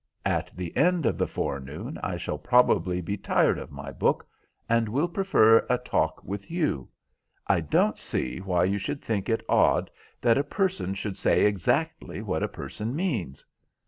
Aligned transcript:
At 0.25 0.49
the 0.57 0.75
end 0.75 1.05
of 1.05 1.19
the 1.19 1.27
forenoon 1.27 1.99
I 2.01 2.17
shall 2.17 2.39
probably 2.39 3.01
be 3.01 3.17
tired 3.17 3.59
of 3.59 3.69
my 3.71 3.91
book 3.91 4.25
and 4.67 4.89
will 4.89 5.07
prefer 5.07 5.63
a 5.69 5.77
talk 5.77 6.23
with 6.23 6.49
you. 6.49 6.89
I 7.45 7.59
don't 7.61 7.99
see 7.99 8.39
why 8.39 8.63
you 8.63 8.79
should 8.79 9.03
think 9.03 9.29
it 9.29 9.45
odd 9.47 9.91
that 10.19 10.39
a 10.39 10.43
person 10.43 10.95
should 10.95 11.19
say 11.19 11.45
exactly 11.45 12.19
what 12.19 12.41
a 12.41 12.47
person 12.47 12.95
means." 12.95 13.45